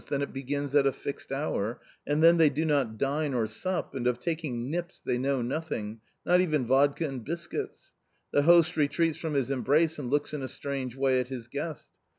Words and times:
then 0.09 0.23
it 0.23 0.33
begins 0.33 0.73
at 0.73 0.87
a 0.87 0.91
fixed 0.91 1.31
hour, 1.31 1.79
and 2.07 2.23
then 2.23 2.37
they 2.37 2.49
do 2.49 2.65
not 2.65 2.97
dine 2.97 3.35
or 3.35 3.45
sup, 3.45 3.93
and 3.93 4.07
of 4.07 4.17
taking" 4.17 4.67
nips" 4.71 4.99
they 5.05 5.15
know 5.19 5.43
nothing— 5.43 6.01
not 6.25 6.41
even 6.41 6.65
vodka 6.65 7.07
and 7.07 7.23
biscuits. 7.23 7.93
The 8.31 8.41
host 8.41 8.75
retreats 8.75 9.19
from 9.19 9.35
his 9.35 9.51
embrace 9.51 9.99
and 9.99 10.09
looks 10.09 10.33
in 10.33 10.41
a 10.41 10.47
strange 10.47 10.95
way 10.95 11.19
at 11.19 11.27
his 11.27 11.47
guest. 11.47 11.89